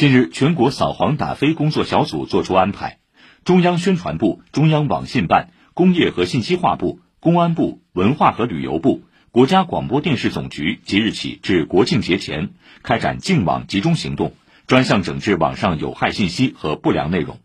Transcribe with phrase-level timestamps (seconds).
[0.00, 3.00] 近日全国扫黄打非工作小组作出安排
[3.44, 12.48] 中央宣传部中央网信办工业和信息化部公安部文化和旅游部国家广播电视总局即日起至国庆节前
[12.82, 14.32] 开展净网集中行动
[14.66, 17.38] 专项整治网上有害信息和不良内容。